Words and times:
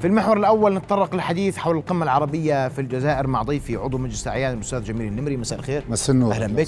في 0.00 0.06
المحور 0.06 0.36
الأول 0.36 0.74
نتطرق 0.74 1.14
للحديث 1.14 1.56
حول 1.56 1.76
القمة 1.76 2.04
العربية 2.04 2.68
في 2.68 2.80
الجزائر 2.80 3.26
مع 3.26 3.42
ضيفي 3.42 3.76
عضو 3.76 3.98
مجلس 3.98 4.26
الأعيان 4.26 4.54
الأستاذ 4.54 4.84
جميل 4.84 5.08
النمري. 5.08 5.36
مساء 5.36 5.58
الخير. 5.58 5.82
مساء 5.88 6.16
النور. 6.16 6.32
أهلا 6.32 6.46
بك. 6.46 6.66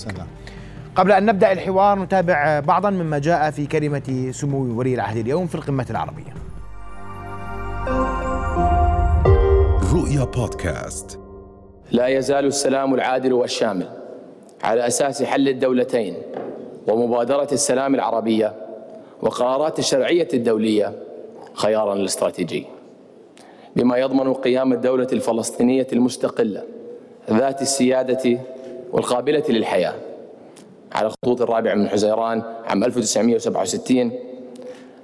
قبل 0.97 1.13
أن 1.13 1.27
نبدأ 1.27 1.53
الحوار 1.53 1.99
نتابع 1.99 2.61
بعضا 2.61 2.91
مما 2.91 3.19
جاء 3.19 3.51
في 3.51 3.67
كلمة 3.67 4.29
سمو 4.31 4.79
ولي 4.79 4.95
العهد 4.95 5.17
اليوم 5.17 5.47
في 5.47 5.55
القمة 5.55 5.87
العربية. 5.91 6.35
رؤيا 9.95 10.25
بودكاست. 10.25 11.19
لا 11.91 12.07
يزال 12.07 12.47
السلام 12.47 12.95
العادل 12.95 13.33
والشامل 13.33 13.89
على 14.63 14.87
أساس 14.87 15.23
حل 15.23 15.49
الدولتين 15.49 16.15
ومبادرة 16.89 17.49
السلام 17.53 17.95
العربية 17.95 18.55
وقرارات 19.23 19.79
الشرعية 19.79 20.29
الدولية 20.35 20.93
خيارا 21.55 21.95
الاستراتيجي. 21.95 22.67
بما 23.77 23.97
يضمن 23.97 24.33
قيام 24.35 24.73
الدولة 24.73 25.07
الفلسطينية 25.13 25.87
المستقلة 25.93 26.63
ذات 27.31 27.63
السيادة 27.63 28.39
والقابلة 28.93 29.45
للحياة 29.49 29.95
على 30.93 31.07
الخطوط 31.07 31.43
الرابع 31.43 31.75
من 31.75 31.89
حزيران 31.89 32.43
عام 32.67 32.85
1967 32.85 34.13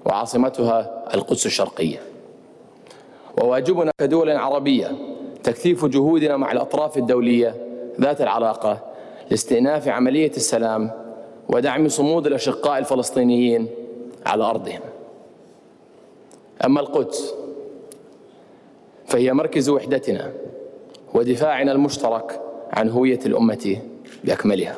وعاصمتها 0.06 1.04
القدس 1.14 1.46
الشرقية 1.46 1.98
وواجبنا 3.42 3.90
كدول 3.98 4.30
عربية 4.30 4.92
تكثيف 5.42 5.84
جهودنا 5.84 6.36
مع 6.36 6.52
الأطراف 6.52 6.96
الدولية 6.96 7.54
ذات 8.00 8.20
العلاقة 8.20 8.78
لاستئناف 9.30 9.88
عملية 9.88 10.30
السلام 10.30 10.90
ودعم 11.48 11.88
صمود 11.88 12.26
الأشقاء 12.26 12.78
الفلسطينيين 12.78 13.68
على 14.26 14.44
أرضهم. 14.44 14.80
أما 16.64 16.80
القدس 16.80 17.34
فهي 19.16 19.32
مركز 19.32 19.68
وحدتنا 19.68 20.32
ودفاعنا 21.14 21.72
المشترك 21.72 22.40
عن 22.72 22.88
هوية 22.88 23.18
الأمة 23.26 23.76
بأكملها. 24.24 24.76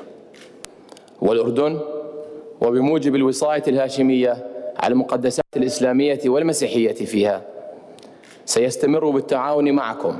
والأردن 1.22 1.80
وبموجب 2.61 3.14
الوصاية 3.14 3.62
الهاشمية 3.69 4.47
على 4.77 4.92
المقدسات 4.92 5.45
الإسلامية 5.56 6.20
والمسيحية 6.27 6.92
فيها 6.92 7.42
سيستمر 8.45 9.11
بالتعاون 9.11 9.72
معكم 9.72 10.19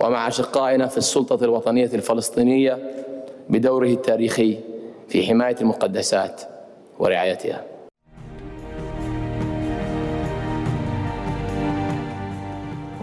ومع 0.00 0.28
أشقائنا 0.28 0.86
في 0.86 0.98
السلطة 0.98 1.44
الوطنية 1.44 1.90
الفلسطينية 1.94 2.78
بدوره 3.48 3.88
التاريخي 3.88 4.58
في 5.08 5.26
حماية 5.26 5.56
المقدسات 5.60 6.42
ورعايتها 6.98 7.64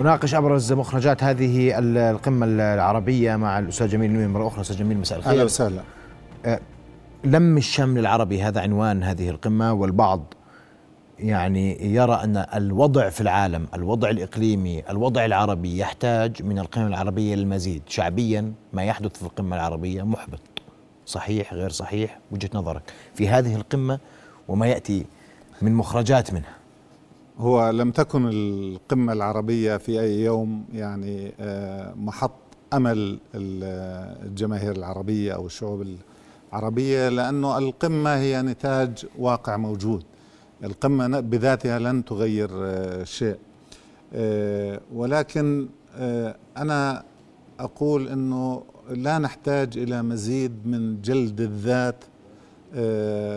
وناقش 0.08 0.36
أبرز 0.36 0.74
مخرجات 0.74 1.24
هذه 1.24 1.74
القمة 1.80 2.46
العربية 2.46 3.36
مع 3.36 3.60
الأستاذ 3.60 3.88
جميل 3.88 4.12
نوير 4.12 4.28
مرة 4.28 4.48
أخرى 4.48 4.62
أستاذ 4.62 4.78
جميل 4.78 4.98
مساء 4.98 5.18
الخير. 5.18 5.34
أهلا 5.34 5.44
وسهلا. 5.44 5.82
لم 7.24 7.58
الشمل 7.58 8.00
العربي 8.00 8.44
هذا 8.44 8.62
عنوان 8.62 9.04
هذه 9.04 9.30
القمة 9.30 9.74
والبعض 9.74 10.34
يعني 11.20 11.94
يرى 11.96 12.14
أن 12.24 12.38
الوضع 12.38 13.10
في 13.10 13.22
العالم، 13.22 13.68
الوضع 13.74 14.10
الإقليمي، 14.10 14.84
الوضع 14.90 15.26
العربي 15.26 15.78
يحتاج 15.78 16.44
من 16.44 16.60
القمة 16.60 16.88
العربية 16.88 17.36
للمزيد، 17.36 17.82
شعبيا 17.88 18.54
ما 18.74 18.84
يحدث 18.84 19.18
في 19.18 19.24
القمة 19.24 19.56
العربية 19.56 20.04
محبط. 20.04 20.42
صحيح 21.06 21.54
غير 21.54 21.70
صحيح؟ 21.70 22.20
وجهة 22.32 22.50
نظرك. 22.54 22.82
في 23.14 23.30
هذه 23.30 23.56
القمة 23.56 24.00
وما 24.48 24.68
يأتي 24.68 25.06
من 25.62 25.74
مخرجات 25.74 26.34
منها. 26.34 26.57
هو 27.40 27.70
لم 27.70 27.92
تكن 27.92 28.30
القمة 28.34 29.14
العربية 29.14 29.78
في 29.78 30.02
أي 30.02 30.22
يوم 30.22 30.66
يعني 30.74 31.34
آه، 31.40 31.94
محط 31.94 32.32
أمل 32.74 33.20
الجماهير 33.36 34.76
العربية 34.76 35.34
أو 35.34 35.46
الشعوب 35.46 35.86
العربية 36.54 37.10
لأنه 37.10 37.58
القمة 37.58 38.16
هي 38.16 38.42
نتاج 38.42 39.06
واقع 39.18 39.58
موجود. 39.58 40.04
القمة 40.64 41.20
بذاتها 41.20 41.80
لن 41.80 42.06
تغير 42.06 42.50
آه، 42.54 43.04
شيء 43.04 43.38
آه، 44.14 44.80
ولكن 44.94 45.68
أنا 46.58 47.04
أقول 47.60 48.08
أنه 48.08 48.64
لا 48.90 49.18
نحتاج 49.20 49.78
إلى 49.78 50.02
مزيد 50.02 50.52
من 50.66 51.02
جلد 51.02 51.42
الذات 51.42 52.04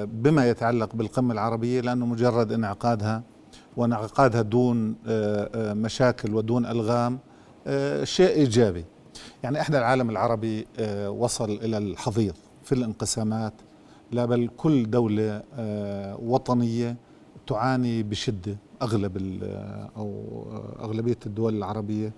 بما 0.06 0.48
يتعلق 0.48 0.94
بالقمة 0.94 1.32
العربية 1.34 1.80
لأنه 1.80 2.06
مجرد 2.06 2.52
انعقادها 2.52 3.22
وانعقادها 3.76 4.42
دون 4.42 4.94
مشاكل 5.56 6.34
ودون 6.34 6.66
ألغام 6.66 7.18
شيء 8.04 8.28
إيجابي. 8.28 8.84
يعني 9.42 9.60
إحنا 9.60 9.78
العالم 9.78 10.10
العربي 10.10 10.66
وصل 11.08 11.50
إلى 11.50 11.78
الحضيض 11.78 12.34
في 12.62 12.74
الانقسامات. 12.74 13.52
لا 14.12 14.24
بل 14.24 14.50
كل 14.56 14.90
دولة 14.90 15.42
وطنية 16.22 16.96
تعاني 17.46 18.02
بشدة 18.02 18.56
أغلب 18.82 19.42
أو 19.96 20.24
أغلبية 20.80 21.18
الدول 21.26 21.56
العربية. 21.56 22.12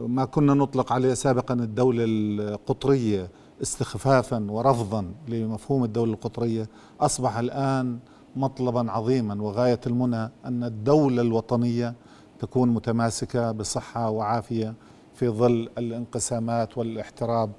ما 0.00 0.24
كنا 0.24 0.54
نطلق 0.54 0.92
عليه 0.92 1.14
سابقا 1.14 1.54
الدولة 1.54 2.04
القطرية 2.06 3.30
استخفافا 3.62 4.50
ورفضا 4.50 5.12
لمفهوم 5.28 5.84
الدولة 5.84 6.12
القطرية. 6.12 6.68
أصبح 7.00 7.36
الآن 7.38 7.98
مطلبا 8.36 8.92
عظيما 8.92 9.42
وغاية 9.42 9.80
المنى 9.86 10.30
أن 10.44 10.64
الدولة 10.64 11.22
الوطنية 11.22 11.94
تكون 12.38 12.68
متماسكة 12.68 13.52
بصحة 13.52 14.10
وعافية 14.10 14.74
في 15.14 15.28
ظل 15.28 15.68
الانقسامات 15.78 16.78
والاحتراب 16.78 17.50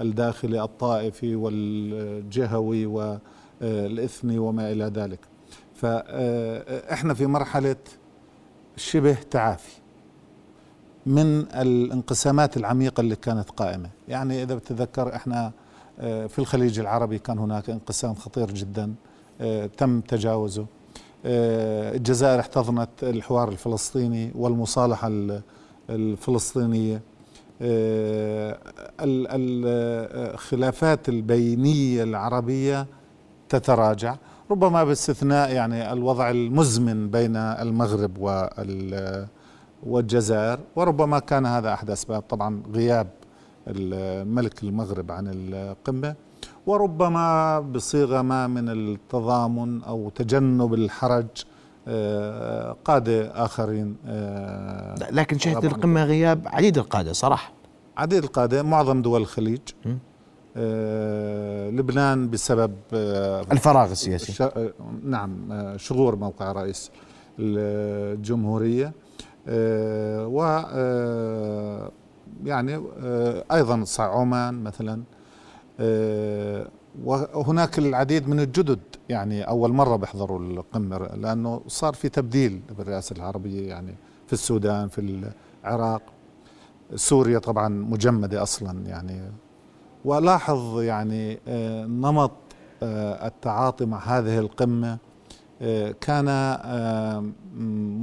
الداخلي 0.00 0.62
الطائفي 0.62 1.36
والجهوي 1.36 2.86
والإثني 2.86 4.38
وما 4.38 4.72
إلى 4.72 4.84
ذلك. 4.84 5.20
فإحنا 5.74 7.14
في 7.14 7.26
مرحلة 7.26 7.76
شبه 8.76 9.16
تعافي 9.30 9.76
من 11.06 11.40
الانقسامات 11.40 12.56
العميقة 12.56 13.00
اللي 13.00 13.16
كانت 13.16 13.50
قائمة. 13.50 13.90
يعني 14.08 14.42
إذا 14.42 14.54
بتذكر 14.54 15.14
إحنا 15.14 15.52
في 15.98 16.38
الخليج 16.38 16.78
العربي 16.80 17.18
كان 17.18 17.38
هناك 17.38 17.70
انقسام 17.70 18.14
خطير 18.14 18.50
جدا. 18.50 18.94
تم 19.76 20.00
تجاوزه. 20.00 20.66
آه، 21.26 21.96
الجزائر 21.96 22.40
احتضنت 22.40 22.88
الحوار 23.02 23.48
الفلسطيني 23.48 24.32
والمصالحة 24.34 25.10
الفلسطينية. 25.90 27.00
الخلافات 29.00 31.08
البينية 31.08 32.02
العربية 32.02 32.86
تتراجع 33.48 34.16
ربما 34.50 34.84
باستثناء 34.84 35.52
يعني 35.52 35.92
الوضع 35.92 36.30
المزمن 36.30 37.10
بين 37.10 37.36
المغرب 37.36 38.18
والجزائر 39.86 40.58
وربما 40.76 41.18
كان 41.18 41.46
هذا 41.46 41.74
أحد 41.74 41.90
أسباب. 41.90 42.22
طبعا 42.22 42.62
غياب 42.72 43.08
الملك 43.68 44.62
المغرب 44.62 45.12
عن 45.12 45.30
القمة. 45.32 46.14
وربما 46.66 47.60
بصيغة 47.60 48.22
ما 48.22 48.46
من 48.46 48.68
التضامن 48.68 49.82
أو 49.82 50.08
تجنب 50.08 50.74
الحرج 50.74 51.26
آه، 51.88 52.76
قادة 52.84 53.44
آخرين 53.44 53.96
آه، 54.06 54.94
لكن 55.10 55.38
شهدت 55.38 55.64
القمة 55.64 56.04
غياب 56.04 56.42
عديد 56.46 56.78
القادة 56.78 57.12
صراحة. 57.12 57.52
عديد 57.96 58.24
القادة 58.24 58.62
معظم 58.62 59.02
دول 59.02 59.20
الخليج. 59.20 59.60
آه، 60.56 61.70
لبنان 61.70 62.30
بسبب 62.30 62.74
آه، 62.92 63.44
الفراغ 63.52 63.90
السياسي. 63.90 64.44
آه، 64.44 64.70
نعم 65.04 65.52
شغور 65.76 66.16
موقع 66.16 66.52
رئيس 66.52 66.90
الجمهورية. 67.38 68.92
و 70.26 70.42
يعني 72.44 72.82
أيضا 73.52 73.84
عمان 73.98 74.62
مثلا. 74.62 75.02
وهناك 77.04 77.78
العديد 77.78 78.28
من 78.28 78.40
الجدد 78.40 78.80
يعني 79.08 79.42
أول 79.42 79.72
مرة 79.72 79.96
بيحضروا 79.96 80.38
القمة 80.38 80.98
لأنه 80.98 81.60
صار 81.66 81.94
في 81.94 82.08
تبديل 82.08 82.60
بالرئاسة 82.78 83.16
العربية 83.16 83.68
يعني 83.68 83.94
في 84.26 84.32
السودان 84.32 84.88
في 84.88 85.30
العراق. 85.64 86.02
سوريا 86.94 87.38
طبعا 87.38 87.68
مجمدة 87.68 88.42
أصلا 88.42 88.86
يعني. 88.86 89.30
ولاحظ 90.04 90.80
يعني 90.80 91.38
آه، 91.48 91.86
نمط 91.86 92.32
آه، 92.82 93.26
التعاطي 93.26 93.86
مع 93.86 93.98
هذه 93.98 94.38
القمة 94.38 94.98
آه، 95.62 95.94
كان 96.00 96.58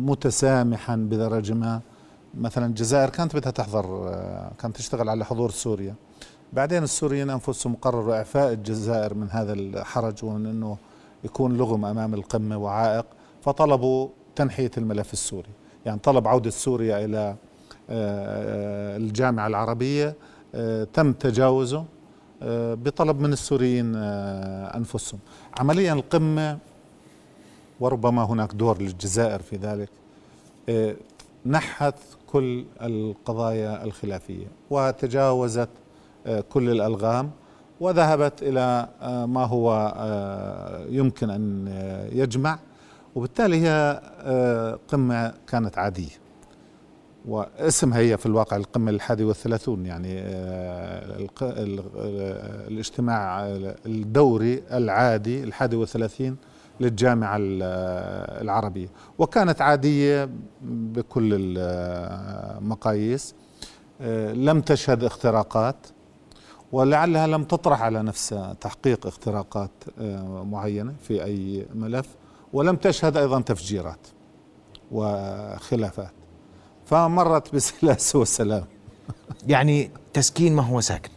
متسامحا 0.06 0.96
بدرجة 0.96 1.54
ما 1.54 1.82
مثلا 2.34 2.66
الجزائر 2.66 3.10
كانت 3.10 3.36
بدها 3.36 3.52
تحضر 3.52 4.10
كانت 4.60 4.76
تشتغل 4.76 5.10
على 5.10 5.26
حضور 5.26 5.52
سوريا. 5.52 5.96
بعدين 6.54 6.84
السوريين 6.84 7.30
أنفسهم 7.30 7.76
قرروا 7.76 8.16
إعفاء 8.16 8.54
الجزائر 8.54 9.14
من 9.14 9.30
هذا 9.30 9.54
الحرج 9.54 10.26
ومن 10.26 10.46
أنه 10.46 10.78
يكون 11.24 11.58
لغم 11.58 11.86
أمام 11.86 12.14
القمة 12.14 12.58
وعائق 12.58 13.06
فطلبوا 13.42 14.10
تنحية 14.36 14.72
الملف 14.78 15.14
السوري. 15.14 15.50
يعني 15.86 16.00
طلب 16.00 16.28
عودة 16.28 16.50
سوريا 16.50 17.06
إلى 17.06 17.36
آه، 17.90 18.98
الجامعة 18.98 19.48
العربية 19.48 20.16
آه، 20.56 20.84
تم 20.94 21.14
تجاوزه 21.14 21.86
آه، 22.42 22.74
بطلب 22.74 23.20
من 23.20 23.34
السوريين 23.34 23.96
أنفسهم. 24.76 25.20
عمليا 25.60 25.94
القمة 25.94 26.58
وربما 27.80 28.24
هناك 28.24 28.54
دور 28.54 28.82
للجزائر 28.82 29.42
في 29.42 29.56
ذلك 29.56 29.90
نحت 31.46 31.96
كل 32.28 32.66
القضايا 32.82 33.84
الخلافية 33.84 34.48
وتجاوزت 34.70 35.70
كل 36.50 36.70
الألغام 36.70 37.32
وذهبت 37.80 38.34
إلى 38.44 38.88
ما 39.28 39.46
هو 39.46 39.94
يمكن 40.90 41.30
أن 41.30 41.68
يجمع. 42.12 42.60
وبالتالي 43.16 43.68
هي 43.68 44.02
قمة 44.88 45.34
كانت 45.48 45.78
عادية. 45.78 46.24
واسمها 47.26 48.00
هي 48.00 48.18
في 48.18 48.26
الواقع 48.26 48.58
القمة 48.58 48.92
الحادي 48.92 49.24
والثلاثون 49.24 49.86
يعني 49.86 50.20
آه، 50.20 51.28
الاجتماع 52.68 53.46
الدوري 53.86 54.64
العادي 54.72 55.44
الحادي 55.44 55.76
والثلاثين 55.76 56.38
للجامعة 56.80 57.38
العربية. 58.42 58.88
وكانت 59.18 59.62
عادية 59.62 60.30
بكل 60.62 61.58
المقاييس 61.58 63.36
آه، 64.02 64.34
لم 64.34 64.62
تشهد 64.62 65.04
اختراقات. 65.04 65.76
ولعلها 66.74 67.28
لم 67.28 67.44
تطرح 67.44 67.82
على 67.82 68.04
نفسها 68.04 68.54
تحقيق 68.54 69.08
اختراقات 69.08 69.72
آه، 70.02 70.44
معينة 70.44 70.94
في 71.08 71.24
أي 71.24 71.66
ملف 71.76 72.08
ولم 72.54 72.76
تشهد 72.76 73.18
أيضا 73.18 73.42
تفجيرات 73.42 74.08
وخلافات. 74.92 76.12
فمرت 76.86 77.56
بسلاسة 77.56 78.20
وسلام. 78.20 78.66
يعني 79.48 79.92
تسكين 80.14 80.56
ما 80.56 80.62
هو 80.64 80.82
ساكن. 80.82 81.10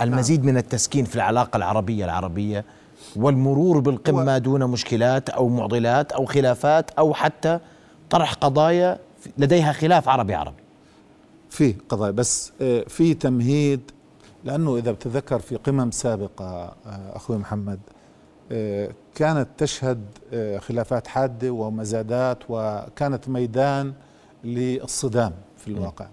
المزيد 0.00 0.44
من 0.44 0.56
التسكين 0.56 1.04
في 1.04 1.16
العلاقة 1.16 1.56
العربية 1.56 2.04
العربية 2.04 2.64
والمرور 3.16 3.78
بالقمة. 3.78 4.38
دون 4.38 4.64
مشكلات 4.64 5.30
أو 5.30 5.48
معضلات 5.48 6.12
أو 6.12 6.24
خلافات 6.24 6.90
أو 6.90 7.14
حتى 7.14 7.58
طرح 8.10 8.32
قضايا 8.34 8.98
لديها 9.38 9.72
خلاف 9.72 10.08
عربي 10.08 10.34
عربي. 10.34 10.62
في 11.50 11.74
قضايا 11.88 12.10
بس 12.10 12.52
آه، 12.60 12.84
في 12.88 13.14
تمهيد 13.14 13.80
لأنه 14.44 14.76
إذا 14.76 14.92
بتذكر 14.92 15.38
في 15.38 15.56
قمم 15.56 15.90
سابقة 15.90 16.46
آه، 16.46 17.16
أخوي 17.16 17.38
محمد 17.38 17.80
آه، 18.52 18.90
كانت 19.14 19.48
تشهد 19.58 20.00
خلافات 20.58 21.06
حادة 21.06 21.50
ومزادات 21.50 22.38
وكانت 22.48 23.28
ميدان 23.28 23.92
للصدام 24.44 25.32
في 25.56 25.68
الواقع. 25.68 26.06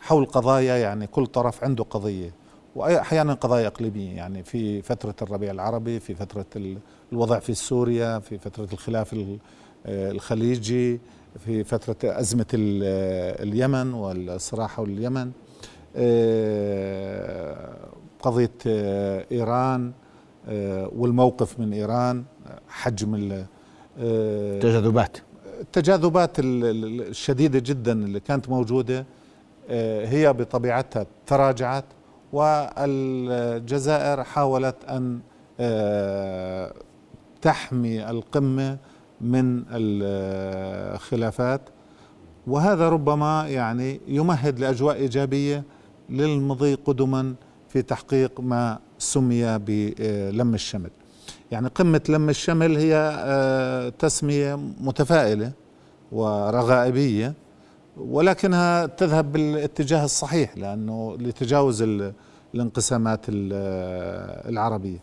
حول 0.00 0.24
قضايا 0.26 0.76
يعني 0.76 1.06
كل 1.06 1.26
طرف 1.26 1.64
عنده 1.64 1.84
قضية. 1.84 2.30
وأحيانا 2.76 3.34
قضايا 3.34 3.66
إقليمية 3.66 4.16
يعني 4.16 4.42
في 4.42 4.82
فترة 4.82 5.14
الربيع 5.22 5.50
العربي 5.50 6.00
في 6.00 6.14
فترة 6.14 6.46
الوضع 7.12 7.38
في 7.38 7.54
سوريا 7.54 8.18
في 8.18 8.38
فترة 8.38 8.68
الخلاف 8.72 9.14
الخليجي 9.86 11.00
في 11.44 11.64
فترة 11.64 11.96
أزمة 12.04 12.46
اليمن 12.54 13.94
والصراع 13.94 14.66
حول 14.66 14.90
اليمن. 14.90 15.18
آه، 15.20 15.45
قضية 18.20 18.52
آه، 18.66 19.26
إيران 19.32 19.92
آه، 20.48 20.90
والموقف 20.96 21.60
من 21.60 21.72
إيران 21.72 22.24
حجم 22.68 23.44
التجاذبات 23.98 25.16
التجاذبات 25.60 26.30
الشديدة 26.38 27.58
جدا 27.58 27.92
اللي 27.92 28.20
كانت 28.20 28.48
موجودة 28.48 29.06
آه، 29.68 30.06
هي 30.06 30.32
بطبيعتها 30.32 31.06
تراجعت 31.26 31.84
والجزائر 32.32 34.24
حاولت 34.24 34.84
أن 34.84 35.20
آه، 35.60 36.72
تحمي 37.42 38.10
القمة 38.10 38.78
من 39.20 39.64
الخلافات 39.70 41.60
وهذا 42.46 42.88
ربما 42.88 43.48
يعني 43.48 44.00
يمهد 44.08 44.58
لأجواء 44.58 44.96
إيجابية 44.96 45.64
للمضي 46.10 46.74
قدما 46.74 47.34
في 47.68 47.82
تحقيق 47.82 48.40
ما 48.40 48.78
سمي 48.98 49.58
بلم 49.58 50.54
الشمل. 50.54 50.90
يعني 51.50 51.68
قمة 51.68 52.00
لم 52.08 52.28
الشمل 52.28 52.76
هي 52.76 52.94
آه، 53.18 53.88
تسمية 53.88 54.54
متفائلة 54.80 55.52
ورغائبية 56.12 57.34
ولكنها 57.96 58.86
تذهب 58.86 59.32
بالاتجاه 59.32 60.04
الصحيح 60.04 60.58
لأنه 60.58 61.16
لتجاوز 61.20 61.84
الانقسامات 62.54 63.20
العربية. 63.28 64.98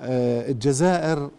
آه، 0.00 0.50
الجزائر 0.50 1.30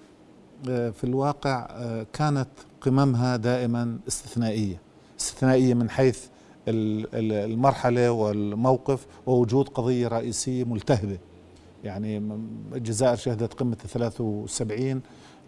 آه، 0.70 0.90
في 0.90 1.04
الواقع 1.04 1.68
كانت 2.14 2.50
قممها 2.82 3.36
دائما 3.36 3.98
استثنائية. 4.08 4.80
استثنائية 5.20 5.74
من 5.74 5.90
حيث 5.90 6.26
المرحلة 6.68 8.12
والموقف 8.12 9.08
ووجود 9.28 9.70
قضية 9.70 10.08
رئيسية 10.08 10.64
ملتهبة. 10.64 11.18
يعني 11.84 12.18
الجزائر 12.74 13.16
شهدت 13.16 13.54
قمة 13.54 13.76
73 13.76 15.02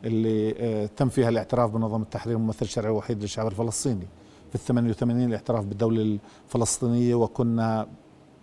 اللي 0.04 0.56
آه، 0.60 0.86
تم 0.86 1.10
فيها 1.10 1.30
الاعتراف 1.30 1.72
بنظام 1.72 2.02
التحرير 2.02 2.36
الممثل 2.38 2.66
الشرعي 2.66 2.92
الوحيد 2.92 3.22
للشعب 3.22 3.48
الفلسطيني. 3.48 4.08
في 4.50 4.56
ال 4.56 4.60
88 4.60 5.28
الاعتراف 5.28 5.66
بالدولة 5.66 6.20
الفلسطينية 6.48 7.16
وكنا 7.16 7.88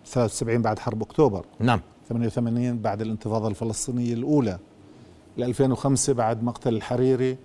73 0.07 0.63
بعد 0.63 0.79
حرب 0.79 1.03
أكتوبر. 1.03 1.45
نعم. 1.61 1.81
88 2.09 2.79
بعد 2.79 3.01
الانتفاضة 3.01 3.49
الفلسطينية 3.49 4.15
الأولى. 4.15 4.59
ل 5.37 5.43
2005 5.43 6.13
بعد 6.13 6.43
مقتل 6.43 6.75
الحريري 6.75 7.37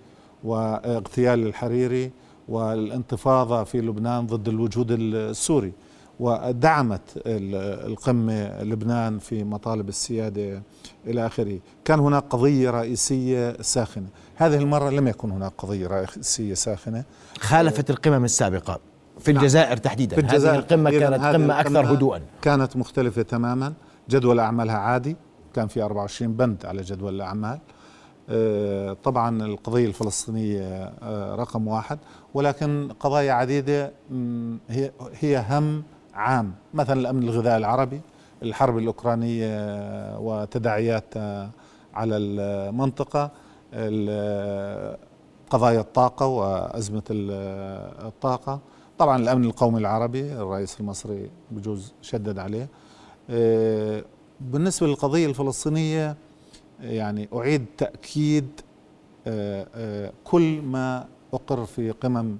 واغتيال 0.43 1.47
الحريري. 1.47 2.11
والانتفاضة 2.49 3.63
في 3.63 3.81
لبنان 3.81 4.27
ضد 4.27 4.47
الوجود 4.47 4.87
السوري 4.91 5.73
ودعمت 6.19 7.01
القمة 7.25 8.63
لبنان 8.63 9.19
في 9.19 9.43
مطالب 9.43 9.89
السيادة 9.89 10.61
إلى 11.07 11.25
آخره. 11.25 11.59
كان 11.85 11.99
هناك 11.99 12.23
قضية 12.29 12.69
رئيسية 12.69 13.61
ساخنة. 13.61 14.07
هذه 14.35 14.55
المرة 14.55 14.89
لم 14.89 15.07
يكن 15.07 15.31
هناك 15.31 15.53
قضية 15.57 15.87
رئيسية 15.87 16.53
ساخنة. 16.53 17.03
خالفت 17.39 17.89
القمم 17.89 18.25
السابقة 18.25 18.79
في 19.19 19.33
نعم. 19.33 19.43
الجزائر 19.43 19.77
تحديدا. 19.77 20.15
في 20.15 20.21
الجزائر 20.21 20.55
هذه 20.55 20.59
القمة 20.59 20.89
كانت 20.91 21.23
قمة 21.23 21.59
أكثر 21.59 21.93
هدوءا. 21.93 22.21
كانت 22.41 22.77
مختلفة 22.77 23.21
تماما. 23.21 23.73
جدول 24.09 24.39
أعمالها 24.39 24.75
عادي. 24.75 25.15
كان 25.53 25.67
في 25.67 25.81
24 25.81 26.33
بند 26.33 26.65
على 26.65 26.81
جدول 26.81 27.15
الأعمال. 27.15 27.59
طبعا 29.03 29.45
القضية 29.45 29.85
الفلسطينية 29.85 30.91
آه، 31.01 31.35
رقم 31.35 31.67
واحد. 31.67 31.99
ولكن 32.33 32.89
قضايا 32.99 33.33
عديدة 33.33 33.91
هي 34.69 34.91
هي 35.19 35.45
هم 35.49 35.83
عام. 36.13 36.53
مثلا 36.73 36.99
الأمن 36.99 37.23
الغذائي 37.23 37.57
العربي 37.57 38.01
الحرب 38.43 38.77
الأوكرانية 38.77 40.19
وتداعيات 40.19 41.17
على 41.93 42.17
المنطقة 42.17 43.31
قضايا 45.49 45.79
الطاقة 45.79 46.25
وأزمة 46.25 47.03
الطاقة. 47.09 48.59
طبعا 48.97 49.17
الأمن 49.17 49.43
القومي 49.45 49.79
العربي 49.79 50.33
الرئيس 50.33 50.79
المصري 50.79 51.29
بجوز 51.51 51.93
شدد 52.01 52.39
عليه. 52.39 52.67
بالنسبة 54.41 54.87
للقضية 54.87 55.25
الفلسطينية 55.27 56.15
يعني 56.81 57.29
أعيد 57.33 57.65
تأكيد 57.77 58.47
كل 60.23 60.61
ما 60.61 61.05
أقر 61.33 61.65
في 61.65 61.91
قمم 61.91 62.37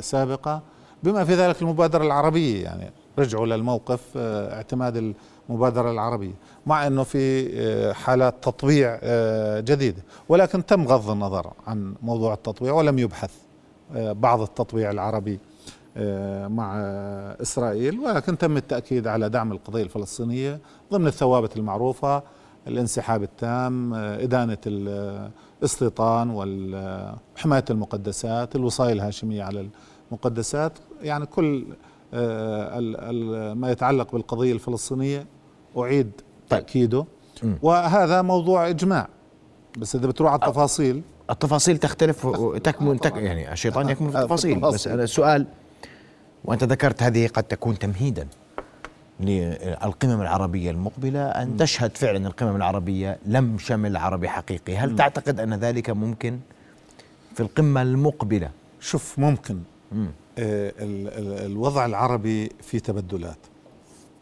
سابقة 0.00 0.62
بما 1.02 1.24
في 1.24 1.34
ذلك 1.34 1.62
المبادرة 1.62 2.04
العربية. 2.04 2.64
يعني 2.64 2.90
رجعوا 3.18 3.46
للموقف 3.46 4.00
آه، 4.16 4.54
اعتماد 4.54 5.14
المبادرة 5.48 5.90
العربية 5.90 6.34
مع 6.66 6.86
أنه 6.86 7.02
في 7.02 7.50
آه، 7.54 7.92
حالات 7.92 8.34
تطبيع 8.42 8.98
آه، 9.02 9.60
جديدة. 9.60 10.02
ولكن 10.28 10.66
تم 10.66 10.86
غض 10.86 11.10
النظر 11.10 11.52
عن 11.66 11.94
موضوع 12.02 12.34
التطبيع 12.34 12.72
ولم 12.72 12.98
يبحث 12.98 13.30
بعض 13.94 14.40
التطبيع 14.40 14.90
العربي 14.90 15.38
مع 16.48 16.76
إسرائيل. 17.42 17.98
ولكن 17.98 18.38
تم 18.38 18.56
التأكيد 18.56 19.06
على 19.06 19.28
دعم 19.28 19.52
القضية 19.52 19.82
الفلسطينية 19.82 20.60
ضمن 20.92 21.06
الثوابت 21.06 21.56
المعروفة 21.56 22.22
الانسحاب 22.66 23.22
التام 23.22 23.94
إدانة 23.94 24.58
الاستيطان 24.66 26.30
وحماية 26.30 27.64
المقدسات 27.70 28.56
الوصاية 28.56 28.92
الهاشمية 28.92 29.42
على 29.42 29.68
المقدسات. 30.10 30.78
يعني 31.02 31.26
كل 31.26 31.66
آه، 32.14 33.54
ما 33.54 33.70
يتعلق 33.70 34.12
بالقضية 34.12 34.52
الفلسطينية 34.52 35.26
أعيد 35.78 36.10
طيب. 36.50 36.60
تأكيده. 36.60 37.04
وهذا 37.62 38.22
موضوع 38.22 38.68
إجماع. 38.68 39.08
بس 39.78 39.96
إذا 39.96 40.06
بتروح 40.06 40.32
على 40.32 40.42
التفاصيل. 40.42 41.02
التفاصيل 41.30 41.78
تختلف 41.78 42.26
تكمن 42.56 43.00
تك 43.00 43.16
يعني 43.16 43.52
الشيطان 43.52 43.88
يكمن 43.88 44.10
في 44.10 44.18
التفاصيل. 44.18 44.60
بس 44.60 44.88
أنا 44.88 45.02
السؤال 45.02 45.46
وأنت 46.44 46.64
ذكرت 46.64 47.02
هذه 47.02 47.28
قد 47.28 47.42
تكون 47.42 47.78
تمهيدا. 47.78 48.28
للقمم 49.22 50.20
العربية 50.20 50.70
المقبلة 50.70 51.20
أن 51.20 51.56
تشهد 51.56 51.96
فعلا 51.96 52.26
القمم 52.26 52.56
العربية 52.56 53.18
لم 53.26 53.58
شمل 53.58 53.96
عربي 53.96 54.28
حقيقي. 54.28 54.76
هل 54.76 54.96
تعتقد 54.96 55.40
أن 55.40 55.54
ذلك 55.54 55.90
ممكن 55.90 56.38
في 57.34 57.40
القمة 57.40 57.82
المقبلة؟ 57.82 58.50
شوف 58.80 59.18
ممكن. 59.18 59.58
آه 60.38 60.72
الوضع 61.46 61.86
العربي 61.86 62.50
في 62.62 62.80
تبدلات. 62.80 63.38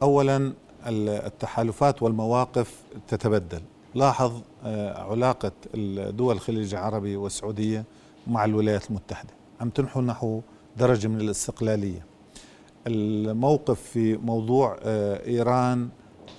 اولا 0.03 0.53
التحالفات 0.87 2.03
والمواقف 2.03 2.83
تتبدل. 3.09 3.61
لاحظ 3.95 4.41
آه 4.65 5.11
علاقة 5.11 5.53
دول 6.11 6.35
الخليج 6.35 6.75
العربي 6.75 7.17
والسعودية 7.17 7.85
مع 8.27 8.45
الولايات 8.45 8.91
المتحدة. 8.91 9.31
عم 9.61 9.71
تنحو 9.71 10.01
نحو 10.01 10.41
درجة 10.77 11.09
من 11.09 11.21
الاستقلالية. 11.21 12.10
الموقف 12.87 13.81
في 13.81 14.17
موضوع 14.17 14.79
آه 14.83 15.27
إيران 15.27 15.89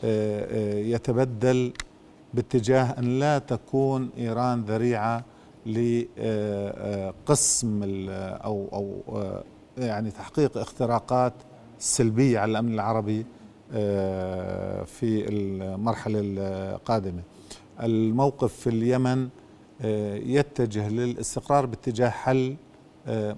آه، 0.04 0.74
آه، 0.74 0.80
يتبدل 0.80 1.74
باتجاه 2.34 2.84
أن 2.84 3.20
لا 3.20 3.40
تكون 3.40 4.10
إيران 4.18 4.62
ذريعة 4.62 5.26
لقسم 5.66 7.82
أو 8.20 8.68
أو 8.74 9.02
يعني 9.78 10.12
تحقيق 10.12 10.58
اختراقات 10.58 11.34
سلبية 11.80 12.40
على 12.40 12.52
الأمن 12.52 12.74
العربي 12.74 13.26
في 14.86 15.30
المرحلة 15.30 16.20
القادمة. 16.24 17.22
الموقف 17.84 18.54
في 18.54 18.70
اليمن 18.70 19.30
يتجه 20.26 20.90
للاستقرار 20.90 21.66
باتجاه 21.66 22.10
حل 22.10 22.56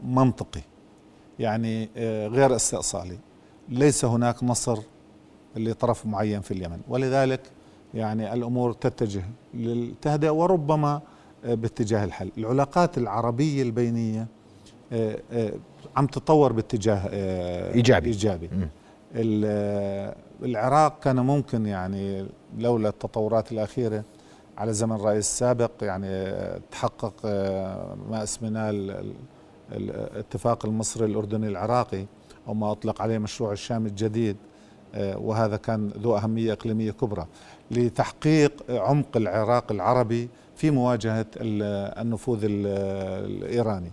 منطقي 0.03 0.61
يعني 1.39 1.89
غير 2.27 2.55
استئصالي. 2.55 3.17
ليس 3.69 4.05
هناك 4.05 4.43
نصر 4.43 4.79
لطرف 5.55 6.05
معين 6.05 6.41
في 6.41 6.51
اليمن. 6.51 6.79
ولذلك 6.87 7.41
يعني 7.93 8.33
الأمور 8.33 8.73
تتجه 8.73 9.23
للتهدئة 9.53 10.29
وربما 10.29 11.01
باتجاه 11.43 12.03
الحل. 12.03 12.31
العلاقات 12.37 12.97
العربية 12.97 13.61
البينية 13.61 14.27
آه، 14.93 15.19
آه، 15.31 15.53
عم 15.95 16.07
تتطور 16.07 16.53
باتجاه 16.53 17.01
آه، 17.09 17.73
إيجابي. 17.73 18.09
إيجابي. 18.09 18.49
العراق 20.43 20.99
كان 20.99 21.19
ممكن 21.19 21.65
يعني 21.65 22.25
لولا 22.57 22.89
التطورات 22.89 23.51
الأخيرة 23.51 24.03
على 24.57 24.73
زمن 24.73 24.95
الرئيس 24.95 25.25
السابق 25.25 25.71
يعني 25.81 26.33
تحقق 26.71 27.25
ما 28.09 28.23
اسمناه 28.23 28.71
الاتفاق 29.73 30.65
المصري 30.65 31.05
الأردني 31.05 31.47
العراقي 31.47 32.05
أو 32.47 32.53
ما 32.53 32.71
أطلق 32.71 33.01
عليه 33.01 33.17
مشروع 33.17 33.51
الشام 33.51 33.85
الجديد 33.85 34.37
وهذا 34.97 35.57
كان 35.57 35.87
ذو 35.87 36.17
أهمية 36.17 36.53
إقليمية 36.53 36.91
كبرى 36.91 37.27
لتحقيق 37.71 38.63
عمق 38.69 39.17
العراق 39.17 39.71
العربي 39.71 40.29
في 40.55 40.71
مواجهة 40.71 41.25
النفوذ 41.37 42.39
الإيراني. 42.43 43.91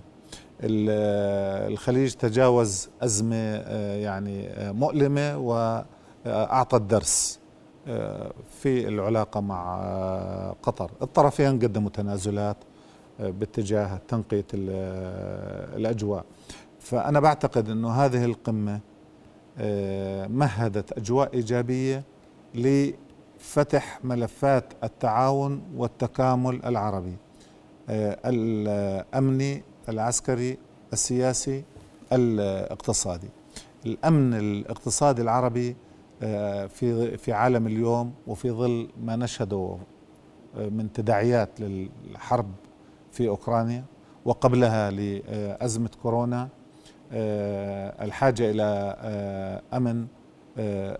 الخليج 0.62 2.12
تجاوز 2.12 2.88
أزمة 3.02 3.36
آه، 3.36 3.96
يعني 3.96 4.48
آه، 4.48 4.72
مؤلمة 4.72 5.38
وأعطى 5.38 6.76
الدرس 6.76 7.40
آه، 7.88 8.32
في 8.62 8.88
العلاقة 8.88 9.40
مع 9.40 10.54
قطر. 10.62 10.90
الطرفين 11.02 11.58
قدموا 11.58 11.90
تنازلات 11.90 12.56
باتجاه 13.20 14.00
تنقية 14.08 14.44
الأجواء. 14.54 16.24
فأنا 16.80 17.20
بعتقد 17.20 17.68
أنه 17.68 17.90
هذه 17.90 18.24
القمة 18.24 18.80
مهدت 20.28 20.98
أجواء 20.98 21.34
إيجابية 21.34 22.04
فتح 23.40 24.04
ملفات 24.04 24.64
التعاون 24.84 25.62
والتكامل 25.76 26.64
العربي 26.64 27.16
آه، 27.88 28.18
الأمني 28.24 29.62
العسكري 29.88 30.58
السياسي 30.92 31.64
الاقتصادي. 32.12 33.28
الأمن 33.86 34.34
الاقتصادي 34.34 35.22
العربي 35.22 35.76
آه، 36.22 36.66
في 36.66 37.16
في 37.16 37.32
عالم 37.32 37.66
اليوم 37.66 38.12
وفي 38.26 38.50
ظل 38.50 38.88
ما 39.04 39.16
نشهده 39.16 39.76
آه، 40.56 40.68
من 40.68 40.92
تداعيات 40.92 41.60
للحرب 41.60 42.50
في 43.12 43.28
أوكرانيا 43.28 43.84
وقبلها 44.24 44.90
لأزمة 44.90 45.90
كورونا. 46.02 46.48
الحاجة 48.02 48.50
إلى 48.50 48.62
أمن 49.72 50.06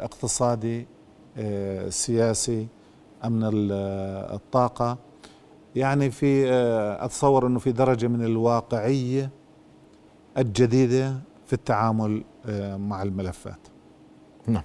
اقتصادي 0.01 0.87
آه، 1.39 1.89
سياسي 1.89 2.67
أمن 3.25 3.51
الطاقة. 4.33 4.99
يعني 5.77 6.11
في 6.11 6.51
آه، 6.53 7.05
أتصور 7.05 7.47
إنه 7.47 7.59
في 7.59 7.73
درجة 7.73 8.07
من 8.07 8.25
الواقعية 8.25 9.31
الجديدة 10.39 11.21
في 11.47 11.53
التعامل 11.53 12.25
آه، 12.47 12.77
مع 12.77 13.03
الملفات. 13.03 13.59
نعم. 14.47 14.63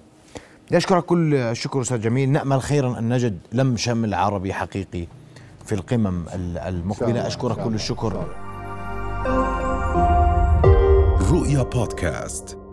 أشكرك 0.74 1.06
كل 1.06 1.36
الشكر 1.36 1.82
أستاذ 1.82 2.02
جميل. 2.02 2.30
نأمل 2.30 2.62
خيرا 2.62 3.00
أن 3.00 3.14
نجد 3.14 3.40
لم 3.52 3.78
شمل 3.78 4.14
عربي 4.14 4.54
حقيقي. 4.54 5.08
في 5.66 5.76
القمم 5.76 6.26
المقبلة. 6.68 7.28
أشكرك 7.28 7.64
كل 7.64 7.74
الشكر. 7.74 8.28
رؤيا 11.32 11.64
بودكاست. 11.64 12.65